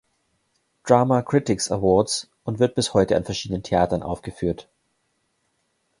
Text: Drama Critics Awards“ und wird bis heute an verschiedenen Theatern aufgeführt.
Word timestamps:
Drama 0.83 1.21
Critics 1.21 1.69
Awards“ 1.69 2.27
und 2.43 2.57
wird 2.57 2.73
bis 2.73 2.95
heute 2.95 3.15
an 3.15 3.23
verschiedenen 3.23 3.61
Theatern 3.61 4.01
aufgeführt. 4.01 4.67